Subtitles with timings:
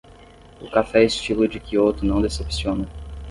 [0.59, 2.87] O café estilo de Quioto não decepciona.